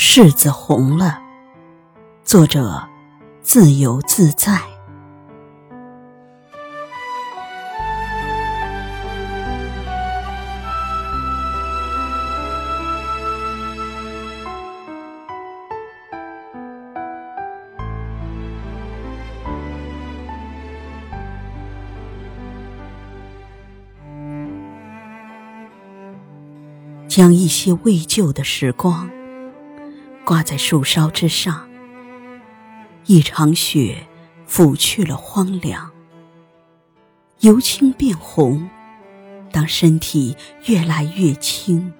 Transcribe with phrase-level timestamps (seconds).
[0.00, 1.20] 柿子红了，
[2.22, 2.88] 作者
[3.42, 4.60] 自由自在。
[27.08, 29.10] 将一些未旧的时光。
[30.28, 31.66] 挂在树梢之上，
[33.06, 34.06] 一场雪
[34.46, 35.90] 抚去了荒凉，
[37.40, 38.68] 由青变红。
[39.50, 41.94] 当身体越来越轻，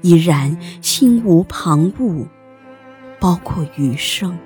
[0.00, 2.26] 依然心无旁骛，
[3.20, 4.36] 包括余生。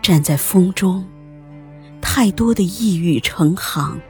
[0.00, 1.04] 站在风中，
[2.00, 4.00] 太多的抑郁成行。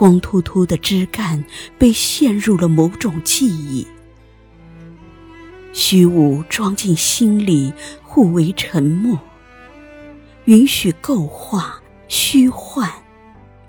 [0.00, 1.44] 光秃秃的枝干
[1.78, 3.86] 被陷入了某种记忆，
[5.74, 7.70] 虚无装进心里，
[8.02, 9.20] 互为沉默。
[10.46, 12.90] 允许构画、虚幻，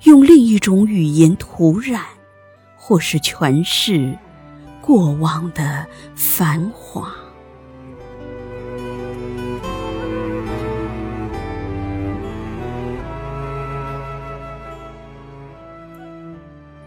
[0.04, 2.02] 用另一种语言涂染，
[2.78, 4.18] 或是诠释
[4.80, 5.86] 过往的
[6.16, 7.14] 繁华。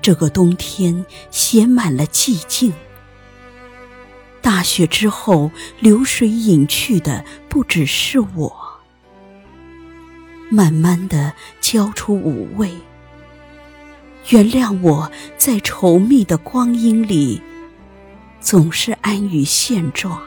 [0.05, 2.70] 这个冬天写满了寂静。
[4.42, 8.55] 大雪之后，流水隐去的不只是我。
[10.50, 12.70] 慢慢的交出五味。
[14.28, 17.41] 原谅我在稠密的光阴里，
[18.42, 20.20] 总是安于现状。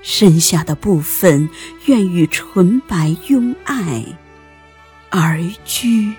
[0.00, 1.50] 剩下的部分，
[1.84, 4.02] 愿与纯白拥爱
[5.10, 6.14] 而居。